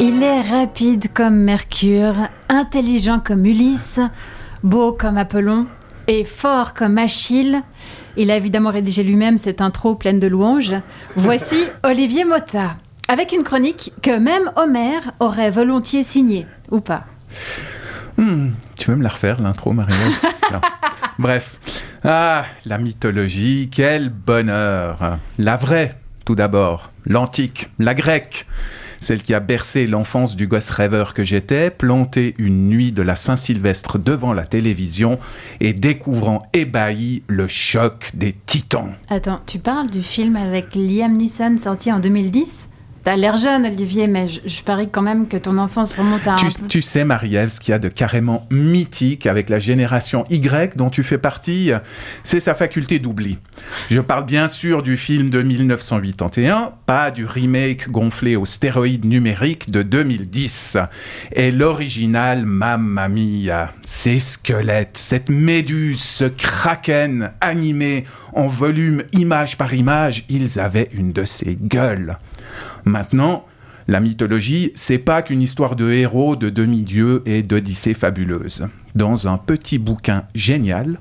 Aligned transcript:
Il 0.00 0.22
est 0.22 0.40
rapide 0.40 1.12
comme 1.12 1.36
Mercure, 1.36 2.14
intelligent 2.48 3.20
comme 3.20 3.44
Ulysse, 3.44 4.00
beau 4.62 4.92
comme 4.92 5.18
Apollon 5.18 5.66
et 6.08 6.24
fort 6.24 6.74
comme 6.74 6.98
Achille. 6.98 7.62
Il 8.16 8.30
a 8.30 8.36
évidemment 8.36 8.70
rédigé 8.70 9.02
lui-même 9.02 9.38
cette 9.38 9.60
intro 9.60 9.94
pleine 9.94 10.18
de 10.18 10.26
louanges. 10.26 10.74
Voici 11.16 11.58
Olivier 11.82 12.24
Motta, 12.24 12.76
avec 13.08 13.32
une 13.32 13.44
chronique 13.44 13.92
que 14.02 14.18
même 14.18 14.50
Homère 14.56 15.12
aurait 15.20 15.50
volontiers 15.50 16.02
signée, 16.04 16.46
ou 16.70 16.80
pas. 16.80 17.04
Hmm, 18.16 18.50
tu 18.76 18.90
veux 18.90 18.96
me 18.96 19.02
la 19.02 19.08
refaire, 19.10 19.40
l'intro, 19.40 19.72
marie 19.72 19.92
Bref. 21.18 21.58
Ah, 22.04 22.44
la 22.64 22.78
mythologie, 22.78 23.68
quel 23.70 24.08
bonheur. 24.08 25.18
La 25.38 25.56
vraie, 25.56 25.94
tout 26.24 26.34
d'abord. 26.34 26.90
L'antique, 27.06 27.70
la 27.78 27.94
grecque 27.94 28.46
celle 29.02 29.22
qui 29.22 29.34
a 29.34 29.40
bercé 29.40 29.86
l'enfance 29.86 30.36
du 30.36 30.46
gosse 30.46 30.70
rêveur 30.70 31.12
que 31.12 31.24
j'étais, 31.24 31.70
planté 31.70 32.34
une 32.38 32.68
nuit 32.68 32.92
de 32.92 33.02
la 33.02 33.16
Saint-Sylvestre 33.16 33.98
devant 33.98 34.32
la 34.32 34.46
télévision 34.46 35.18
et 35.60 35.72
découvrant 35.72 36.46
ébahi 36.52 37.22
le 37.26 37.48
choc 37.48 38.12
des 38.14 38.32
titans. 38.46 38.92
Attends, 39.08 39.40
tu 39.46 39.58
parles 39.58 39.90
du 39.90 40.02
film 40.02 40.36
avec 40.36 40.74
Liam 40.74 41.16
Neeson 41.16 41.56
sorti 41.58 41.92
en 41.92 41.98
2010 41.98 42.68
T'as 43.04 43.16
l'air 43.16 43.36
jeune, 43.36 43.66
Olivier, 43.66 44.06
mais 44.06 44.28
je, 44.28 44.62
parie 44.62 44.88
quand 44.88 45.02
même 45.02 45.26
que 45.26 45.36
ton 45.36 45.58
enfance 45.58 45.96
remonte 45.96 46.24
à. 46.26 46.36
Tu, 46.36 46.46
tu 46.68 46.82
sais, 46.82 47.04
Marie-Ève, 47.04 47.48
ce 47.48 47.58
qu'il 47.58 47.72
y 47.72 47.74
a 47.74 47.80
de 47.80 47.88
carrément 47.88 48.46
mythique 48.50 49.26
avec 49.26 49.48
la 49.48 49.58
génération 49.58 50.22
Y 50.30 50.76
dont 50.76 50.88
tu 50.88 51.02
fais 51.02 51.18
partie, 51.18 51.72
c'est 52.22 52.38
sa 52.38 52.54
faculté 52.54 53.00
d'oubli. 53.00 53.38
Je 53.90 54.00
parle 54.00 54.24
bien 54.24 54.46
sûr 54.46 54.84
du 54.84 54.96
film 54.96 55.30
de 55.30 55.42
1981, 55.42 56.74
pas 56.86 57.10
du 57.10 57.26
remake 57.26 57.90
gonflé 57.90 58.36
aux 58.36 58.46
stéroïdes 58.46 59.04
numériques 59.04 59.70
de 59.70 59.82
2010. 59.82 60.78
Et 61.32 61.50
l'original, 61.50 62.46
mamma 62.46 63.08
mia, 63.08 63.72
ces 63.84 64.20
squelettes, 64.20 64.96
cette 64.96 65.28
méduse, 65.28 66.00
ce 66.00 66.24
kraken 66.26 67.32
animé 67.40 68.04
en 68.32 68.46
volume 68.46 69.02
image 69.12 69.58
par 69.58 69.74
image, 69.74 70.24
ils 70.28 70.60
avaient 70.60 70.88
une 70.92 71.12
de 71.12 71.24
ces 71.24 71.56
gueules. 71.60 72.16
Maintenant, 72.84 73.44
la 73.88 74.00
mythologie, 74.00 74.70
c'est 74.74 74.98
pas 74.98 75.22
qu'une 75.22 75.42
histoire 75.42 75.74
de 75.74 75.90
héros, 75.90 76.36
de 76.36 76.50
demi-dieux 76.50 77.22
et 77.26 77.42
d'odyssées 77.42 77.94
fabuleuses. 77.94 78.66
Dans 78.94 79.26
un 79.26 79.38
petit 79.38 79.78
bouquin 79.78 80.24
génial, 80.34 81.00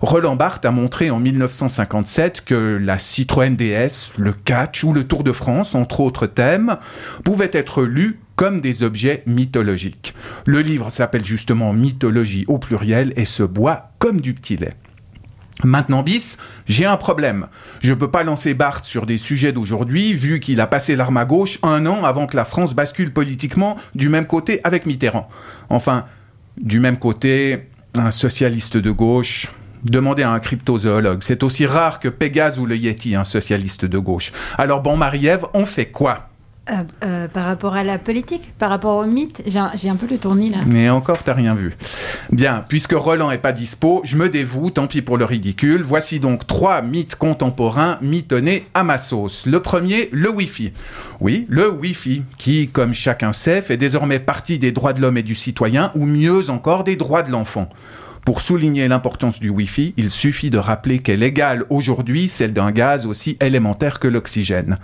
Roland 0.00 0.36
Barthes 0.36 0.64
a 0.64 0.70
montré 0.70 1.10
en 1.10 1.18
1957 1.18 2.42
que 2.44 2.78
la 2.80 2.98
Citroën 2.98 3.56
DS, 3.56 4.14
le 4.16 4.32
catch 4.32 4.84
ou 4.84 4.92
le 4.92 5.04
Tour 5.04 5.24
de 5.24 5.32
France, 5.32 5.74
entre 5.74 6.00
autres 6.00 6.26
thèmes, 6.26 6.76
pouvaient 7.24 7.50
être 7.52 7.82
lus 7.82 8.18
comme 8.36 8.60
des 8.60 8.82
objets 8.82 9.22
mythologiques. 9.26 10.14
Le 10.46 10.60
livre 10.60 10.90
s'appelle 10.90 11.24
justement 11.24 11.72
Mythologie 11.72 12.44
au 12.48 12.58
pluriel 12.58 13.12
et 13.16 13.24
se 13.24 13.42
boit 13.42 13.90
comme 13.98 14.20
du 14.20 14.32
petit 14.34 14.56
lait. 14.56 14.76
Maintenant 15.64 16.02
bis, 16.02 16.38
j'ai 16.66 16.86
un 16.86 16.96
problème. 16.96 17.46
Je 17.80 17.92
peux 17.92 18.10
pas 18.10 18.24
lancer 18.24 18.54
Barthes 18.54 18.84
sur 18.84 19.06
des 19.06 19.18
sujets 19.18 19.52
d'aujourd'hui, 19.52 20.14
vu 20.14 20.40
qu'il 20.40 20.60
a 20.60 20.66
passé 20.66 20.96
l'arme 20.96 21.16
à 21.16 21.24
gauche 21.24 21.58
un 21.62 21.86
an 21.86 22.04
avant 22.04 22.26
que 22.26 22.36
la 22.36 22.44
France 22.44 22.74
bascule 22.74 23.12
politiquement 23.12 23.76
du 23.94 24.08
même 24.08 24.26
côté 24.26 24.60
avec 24.64 24.86
Mitterrand. 24.86 25.28
Enfin, 25.68 26.04
du 26.60 26.80
même 26.80 26.98
côté, 26.98 27.68
un 27.94 28.10
socialiste 28.10 28.76
de 28.76 28.90
gauche. 28.90 29.50
Demandez 29.84 30.22
à 30.22 30.30
un 30.30 30.38
cryptozoologue. 30.38 31.22
C'est 31.22 31.42
aussi 31.42 31.66
rare 31.66 31.98
que 31.98 32.08
Pégase 32.08 32.58
ou 32.58 32.66
le 32.66 32.76
Yeti, 32.76 33.16
un 33.16 33.24
socialiste 33.24 33.84
de 33.84 33.98
gauche. 33.98 34.32
Alors 34.56 34.80
bon, 34.80 34.96
Marie-Ève, 34.96 35.46
on 35.54 35.66
fait 35.66 35.86
quoi? 35.86 36.28
Euh, 36.70 36.84
euh, 37.02 37.26
par 37.26 37.46
rapport 37.46 37.74
à 37.74 37.82
la 37.82 37.98
politique, 37.98 38.52
par 38.56 38.70
rapport 38.70 38.96
au 38.96 39.04
mythe, 39.04 39.42
j'ai 39.46 39.58
un, 39.58 39.96
peu 39.96 40.06
le 40.08 40.16
tournis 40.16 40.48
là. 40.48 40.58
Mais 40.64 40.88
encore, 40.90 41.24
t'as 41.24 41.34
rien 41.34 41.56
vu. 41.56 41.74
Bien, 42.30 42.64
puisque 42.68 42.92
Roland 42.92 43.32
est 43.32 43.38
pas 43.38 43.50
dispo, 43.50 44.00
je 44.04 44.16
me 44.16 44.28
dévoue, 44.28 44.70
tant 44.70 44.86
pis 44.86 45.02
pour 45.02 45.18
le 45.18 45.24
ridicule. 45.24 45.82
Voici 45.82 46.20
donc 46.20 46.46
trois 46.46 46.80
mythes 46.80 47.16
contemporains 47.16 47.98
mitonnés 48.00 48.66
à 48.74 48.84
ma 48.84 48.98
sauce. 48.98 49.44
Le 49.46 49.60
premier, 49.60 50.08
le 50.12 50.30
Wi-Fi. 50.30 50.72
Oui, 51.18 51.46
le 51.48 51.68
Wi-Fi, 51.68 52.22
qui, 52.38 52.68
comme 52.68 52.94
chacun 52.94 53.32
sait, 53.32 53.60
fait 53.60 53.76
désormais 53.76 54.20
partie 54.20 54.60
des 54.60 54.70
droits 54.70 54.92
de 54.92 55.00
l'homme 55.00 55.16
et 55.16 55.24
du 55.24 55.34
citoyen, 55.34 55.90
ou 55.96 56.06
mieux 56.06 56.48
encore 56.48 56.84
des 56.84 56.94
droits 56.94 57.24
de 57.24 57.32
l'enfant. 57.32 57.68
Pour 58.24 58.40
souligner 58.40 58.86
l'importance 58.86 59.40
du 59.40 59.48
Wi-Fi, 59.48 59.94
il 59.96 60.08
suffit 60.08 60.50
de 60.50 60.58
rappeler 60.58 61.00
qu'elle 61.00 61.24
égale 61.24 61.64
aujourd'hui 61.70 62.28
celle 62.28 62.52
d'un 62.52 62.70
gaz 62.70 63.04
aussi 63.04 63.36
élémentaire 63.40 63.98
que 63.98 64.06
l'oxygène. 64.06 64.78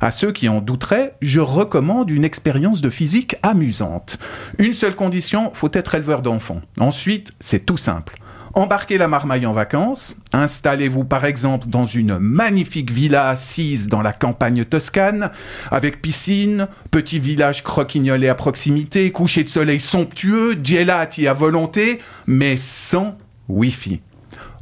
À 0.00 0.10
ceux 0.10 0.32
qui 0.32 0.48
en 0.48 0.62
douteraient, 0.62 1.14
je 1.20 1.40
recommande 1.40 2.08
une 2.08 2.24
expérience 2.24 2.80
de 2.80 2.88
physique 2.88 3.36
amusante. 3.42 4.18
Une 4.58 4.72
seule 4.72 4.94
condition, 4.94 5.50
faut 5.52 5.70
être 5.74 5.94
éleveur 5.96 6.22
d'enfants. 6.22 6.62
Ensuite, 6.80 7.32
c'est 7.40 7.66
tout 7.66 7.76
simple. 7.76 8.18
Embarquez 8.58 8.98
la 8.98 9.06
marmaille 9.06 9.46
en 9.46 9.52
vacances, 9.52 10.16
installez-vous 10.32 11.04
par 11.04 11.24
exemple 11.24 11.68
dans 11.68 11.84
une 11.84 12.18
magnifique 12.18 12.90
villa 12.90 13.28
assise 13.28 13.86
dans 13.86 14.02
la 14.02 14.12
campagne 14.12 14.64
toscane, 14.64 15.30
avec 15.70 16.02
piscine, 16.02 16.66
petit 16.90 17.20
village 17.20 17.62
croquignolé 17.62 18.28
à 18.28 18.34
proximité, 18.34 19.12
coucher 19.12 19.44
de 19.44 19.48
soleil 19.48 19.78
somptueux, 19.78 20.58
gelati 20.60 21.28
à 21.28 21.34
volonté, 21.34 22.00
mais 22.26 22.56
sans 22.56 23.16
Wi-Fi. 23.48 24.00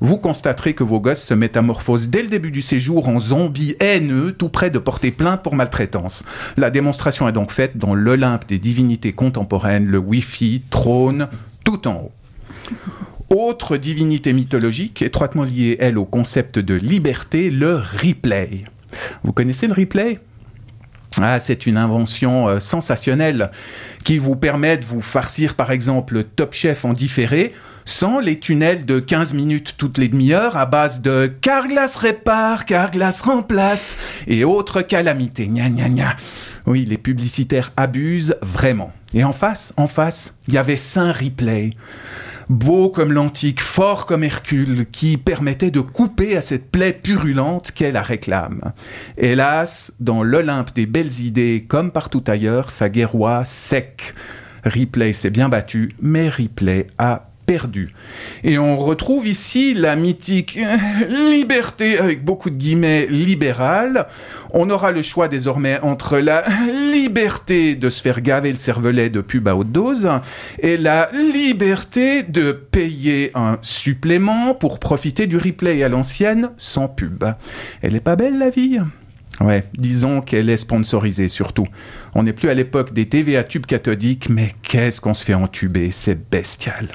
Vous 0.01 0.19
constaterez 0.19 0.75
que 0.75 0.85
vos 0.85 1.01
gosses 1.01 1.25
se 1.25 1.33
métamorphosent 1.33 2.11
dès 2.11 2.21
le 2.21 2.29
début 2.29 2.51
du 2.51 2.61
séjour 2.61 3.09
en 3.09 3.19
zombies 3.19 3.77
haineux, 3.81 4.33
tout 4.33 4.51
près 4.51 4.69
de 4.69 4.79
porter 4.79 5.11
plainte 5.11 5.43
pour 5.43 5.55
maltraitance. 5.55 6.23
La 6.59 6.69
démonstration 6.69 7.27
est 7.29 7.33
donc 7.33 7.51
faite 7.51 7.79
dans 7.79 7.95
l'Olympe 7.95 8.47
des 8.47 8.59
divinités 8.59 9.15
contemporaines, 9.15 9.87
le 9.87 9.97
Wi-Fi 9.97 10.65
trône 10.69 11.29
tout 11.65 11.89
en 11.89 11.95
haut. 11.95 12.13
Autre 13.29 13.77
divinité 13.77 14.33
mythologique, 14.33 15.03
étroitement 15.03 15.43
liée, 15.43 15.77
elle, 15.81 15.99
au 15.99 16.05
concept 16.05 16.61
de 16.61 16.75
liberté, 16.75 17.51
le 17.51 17.77
replay. 17.77 18.65
Vous 19.25 19.33
connaissez 19.33 19.67
le 19.67 19.73
replay? 19.73 20.21
Ah, 21.21 21.41
c'est 21.41 21.67
une 21.67 21.79
invention 21.79 22.47
euh, 22.47 22.61
sensationnelle 22.61 23.51
qui 24.05 24.19
vous 24.19 24.37
permet 24.37 24.77
de 24.77 24.85
vous 24.85 25.01
farcir 25.01 25.55
par 25.55 25.73
exemple 25.73 26.23
Top 26.23 26.53
Chef 26.53 26.85
en 26.85 26.93
différé 26.93 27.55
sans 27.87 28.21
les 28.21 28.39
tunnels 28.39 28.85
de 28.85 29.01
15 29.01 29.33
minutes 29.33 29.75
toutes 29.79 29.97
les 29.97 30.09
demi-heures 30.09 30.57
à 30.57 30.67
base 30.67 31.01
de 31.01 31.33
Carglass 31.41 31.97
répare, 31.97 32.67
Carglass 32.67 33.23
remplace 33.23 33.97
et 34.27 34.45
autres 34.45 34.83
calamités. 34.83 35.49
Gna 35.49 35.71
gna 35.71 35.89
gna. 35.89 36.17
Oui, 36.67 36.85
les 36.85 36.99
publicitaires 36.99 37.73
abusent 37.77 38.37
vraiment. 38.43 38.93
Et 39.15 39.25
en 39.25 39.33
face, 39.33 39.73
en 39.77 39.87
face, 39.87 40.35
il 40.49 40.55
y 40.55 40.59
avait 40.59 40.77
Saint 40.77 41.13
Replay 41.13 41.71
beau 42.49 42.91
comme 42.91 43.13
l'antique, 43.13 43.61
fort 43.61 44.07
comme 44.07 44.25
Hercule, 44.25 44.87
qui 44.91 45.17
permettait 45.17 45.71
de 45.71 45.81
couper 45.81 46.37
à 46.37 46.41
cette 46.41 46.71
plaie 46.71 46.93
purulente 46.93 47.73
qu'est 47.73 47.93
la 47.93 48.03
réclame. 48.03 48.73
Hélas, 49.17 49.93
dans 50.01 50.23
l'Olympe 50.23 50.75
des 50.75 50.87
belles 50.87 51.21
idées, 51.21 51.65
comme 51.67 51.91
partout 51.91 52.25
ailleurs, 52.27 52.71
sa 52.71 52.89
guerroie 52.89 53.45
sec. 53.45 54.15
Ripley 54.65 55.13
s'est 55.13 55.31
bien 55.31 55.49
battu, 55.49 55.93
mais 56.01 56.29
Ripley 56.29 56.87
a 56.99 57.29
perdu. 57.47 57.91
Et 58.45 58.59
on 58.59 58.77
retrouve 58.77 59.27
ici 59.27 59.73
la 59.73 59.97
mythique 59.97 60.59
liberté, 61.09 61.99
avec 61.99 62.25
beaucoup 62.25 62.51
de 62.51 62.57
guillemets, 62.57 63.07
libérale. 63.07 64.07
On 64.51 64.69
aura 64.69 64.91
le 64.91 65.03
choix 65.03 65.29
désormais 65.29 65.79
entre 65.81 66.19
la 66.19 66.45
liberté 66.93 67.75
de 67.75 67.89
se 67.89 68.03
faire 68.03 68.21
gaver 68.21 68.53
le 68.53 68.59
cervelet 68.59 69.11
de 69.11 69.21
pub 69.21 69.49
à 69.49 69.57
haute 69.57 69.73
dose 69.73 70.09
et 70.59 70.77
la 70.77 71.09
liberté 71.13 72.23
de 72.23 72.53
payer 72.53 73.31
un 73.35 73.59
supplément 73.63 74.55
pour 74.55 74.79
profiter 74.79 75.27
du 75.27 75.37
replay 75.37 75.83
à 75.83 75.89
l'ancienne 75.89 76.51
sans 76.57 76.89
pub. 76.89 77.25
Elle 77.83 77.95
est 77.95 78.01
pas 78.01 78.17
belle 78.17 78.39
la 78.39 78.51
vie? 78.51 78.81
Ouais, 79.41 79.65
disons 79.75 80.23
qu'elle 80.23 80.49
est 80.49 80.57
sponsorisée 80.57 81.29
surtout. 81.29 81.67
On 82.15 82.23
n'est 82.23 82.33
plus 82.33 82.49
à 82.49 82.55
l'époque 82.55 82.95
des 82.95 83.07
TV 83.07 83.37
à 83.37 83.45
tubes 83.45 83.67
cathodiques, 83.67 84.31
mais 84.31 84.53
qu'est-ce 84.63 85.01
qu'on 85.01 85.15
se 85.15 85.25
fait 85.25 85.35
entuber, 85.35 85.91
c'est 85.91 86.19
bestial. 86.31 86.89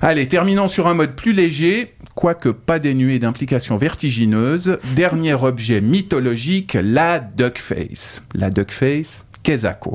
Allez, 0.00 0.28
terminons 0.28 0.68
sur 0.68 0.86
un 0.86 0.94
mode 0.94 1.16
plus 1.16 1.32
léger, 1.32 1.94
quoique 2.14 2.48
pas 2.48 2.78
dénué 2.78 3.18
d'implications 3.18 3.76
vertigineuses. 3.76 4.78
Dernier 4.94 5.34
objet 5.34 5.80
mythologique, 5.80 6.76
la 6.80 7.18
duckface. 7.18 8.22
La 8.34 8.50
duckface, 8.50 9.26
Kezako, 9.42 9.94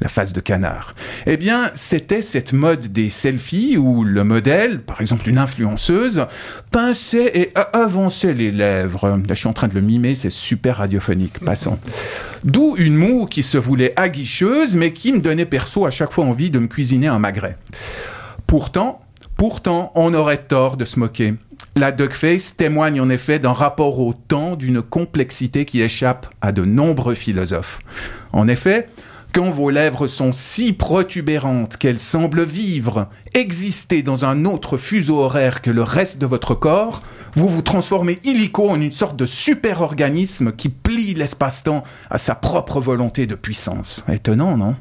la 0.00 0.08
face 0.08 0.32
de 0.32 0.40
canard. 0.40 0.94
Eh 1.26 1.36
bien, 1.36 1.70
c'était 1.74 2.22
cette 2.22 2.52
mode 2.52 2.88
des 2.88 3.10
selfies 3.10 3.76
où 3.76 4.02
le 4.02 4.24
modèle, 4.24 4.80
par 4.80 5.00
exemple 5.00 5.28
une 5.28 5.38
influenceuse, 5.38 6.26
pinçait 6.70 7.30
et 7.34 7.52
avançait 7.72 8.34
les 8.34 8.50
lèvres. 8.50 9.08
Là, 9.08 9.18
je 9.28 9.34
suis 9.34 9.46
en 9.46 9.52
train 9.52 9.68
de 9.68 9.74
le 9.74 9.82
mimer, 9.82 10.14
c'est 10.14 10.30
super 10.30 10.78
radiophonique, 10.78 11.38
passons. 11.38 11.78
D'où 12.44 12.74
une 12.76 12.96
moue 12.96 13.26
qui 13.26 13.42
se 13.42 13.58
voulait 13.58 13.92
aguicheuse, 13.96 14.74
mais 14.74 14.92
qui 14.92 15.12
me 15.12 15.20
donnait 15.20 15.46
perso 15.46 15.86
à 15.86 15.90
chaque 15.90 16.12
fois 16.12 16.24
envie 16.24 16.50
de 16.50 16.58
me 16.58 16.66
cuisiner 16.66 17.06
un 17.06 17.18
magret. 17.18 17.56
Pourtant, 18.48 19.02
pourtant, 19.36 19.92
on 19.94 20.14
aurait 20.14 20.38
tort 20.38 20.78
de 20.78 20.86
se 20.86 20.98
moquer. 20.98 21.34
La 21.76 21.92
duckface 21.92 22.56
témoigne 22.56 22.98
en 22.98 23.10
effet 23.10 23.38
d'un 23.38 23.52
rapport 23.52 24.00
au 24.00 24.14
temps 24.14 24.56
d'une 24.56 24.80
complexité 24.80 25.66
qui 25.66 25.82
échappe 25.82 26.32
à 26.40 26.50
de 26.50 26.64
nombreux 26.64 27.14
philosophes. 27.14 27.80
En 28.32 28.48
effet, 28.48 28.88
quand 29.34 29.50
vos 29.50 29.68
lèvres 29.68 30.06
sont 30.06 30.32
si 30.32 30.72
protubérantes 30.72 31.76
qu'elles 31.76 32.00
semblent 32.00 32.42
vivre, 32.42 33.10
exister 33.34 34.02
dans 34.02 34.24
un 34.24 34.46
autre 34.46 34.78
fuseau 34.78 35.18
horaire 35.18 35.60
que 35.60 35.70
le 35.70 35.82
reste 35.82 36.18
de 36.18 36.24
votre 36.24 36.54
corps, 36.54 37.02
vous 37.34 37.50
vous 37.50 37.60
transformez 37.60 38.18
illico 38.24 38.70
en 38.70 38.80
une 38.80 38.92
sorte 38.92 39.16
de 39.16 39.26
super-organisme 39.26 40.52
qui 40.52 40.70
plie 40.70 41.12
l'espace-temps 41.12 41.84
à 42.08 42.16
sa 42.16 42.34
propre 42.34 42.80
volonté 42.80 43.26
de 43.26 43.34
puissance. 43.34 44.06
Étonnant, 44.10 44.56
non? 44.56 44.74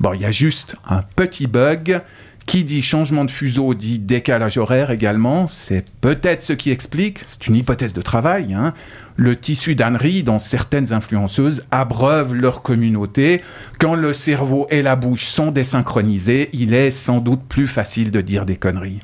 Bon, 0.00 0.14
il 0.14 0.20
y 0.20 0.24
a 0.24 0.32
juste 0.32 0.74
un 0.88 1.02
petit 1.14 1.46
bug. 1.46 2.02
Qui 2.46 2.64
dit 2.64 2.82
changement 2.82 3.24
de 3.24 3.30
fuseau 3.30 3.74
dit 3.74 3.98
décalage 3.98 4.58
horaire 4.58 4.90
également. 4.90 5.46
C'est 5.46 5.84
peut-être 6.00 6.42
ce 6.42 6.52
qui 6.52 6.70
explique, 6.70 7.20
c'est 7.26 7.46
une 7.46 7.56
hypothèse 7.56 7.92
de 7.92 8.02
travail, 8.02 8.52
hein, 8.52 8.74
le 9.16 9.36
tissu 9.36 9.74
d'ânerie 9.74 10.22
dont 10.22 10.38
certaines 10.38 10.92
influenceuses 10.92 11.64
abreuvent 11.70 12.34
leur 12.34 12.62
communauté. 12.62 13.42
Quand 13.78 13.94
le 13.94 14.12
cerveau 14.12 14.66
et 14.70 14.82
la 14.82 14.96
bouche 14.96 15.24
sont 15.24 15.52
désynchronisés, 15.52 16.50
il 16.52 16.74
est 16.74 16.90
sans 16.90 17.20
doute 17.20 17.42
plus 17.48 17.66
facile 17.66 18.10
de 18.10 18.20
dire 18.20 18.44
des 18.44 18.56
conneries. 18.56 19.00